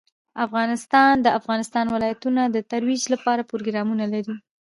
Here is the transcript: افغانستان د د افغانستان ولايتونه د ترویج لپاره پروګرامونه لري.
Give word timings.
افغانستان 0.45 1.13
د 1.21 1.23
د 1.25 1.27
افغانستان 1.39 1.85
ولايتونه 1.89 2.41
د 2.47 2.57
ترویج 2.71 3.03
لپاره 3.13 3.47
پروګرامونه 3.51 4.05
لري. 4.13 4.33